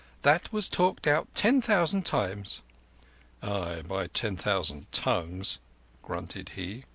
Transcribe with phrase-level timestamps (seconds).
[0.23, 2.63] That was talked out ten thousand times."
[3.43, 5.59] "Ay, by ten thousand tongues,"
[6.01, 6.85] grunted he.